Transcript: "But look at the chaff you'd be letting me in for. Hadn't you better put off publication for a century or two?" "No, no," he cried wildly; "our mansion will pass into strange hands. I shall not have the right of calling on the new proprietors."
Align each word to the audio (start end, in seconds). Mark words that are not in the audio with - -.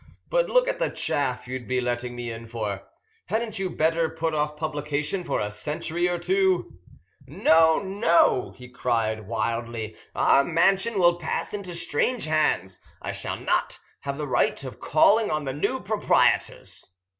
"But 0.31 0.49
look 0.49 0.67
at 0.67 0.79
the 0.79 0.89
chaff 0.89 1.47
you'd 1.47 1.67
be 1.67 1.79
letting 1.79 2.15
me 2.15 2.31
in 2.31 2.47
for. 2.47 2.87
Hadn't 3.27 3.59
you 3.59 3.69
better 3.69 4.09
put 4.09 4.33
off 4.33 4.57
publication 4.57 5.23
for 5.23 5.39
a 5.39 5.51
century 5.51 6.07
or 6.09 6.17
two?" 6.17 6.79
"No, 7.27 7.77
no," 7.77 8.49
he 8.57 8.67
cried 8.67 9.27
wildly; 9.27 9.95
"our 10.15 10.43
mansion 10.43 10.97
will 10.97 11.19
pass 11.19 11.53
into 11.53 11.75
strange 11.75 12.25
hands. 12.25 12.79
I 12.99 13.11
shall 13.11 13.37
not 13.39 13.77
have 13.99 14.17
the 14.17 14.25
right 14.25 14.63
of 14.63 14.79
calling 14.79 15.29
on 15.29 15.43
the 15.45 15.53
new 15.53 15.79
proprietors." 15.79 16.83